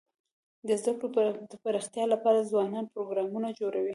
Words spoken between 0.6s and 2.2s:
د زده کړو د پراختیا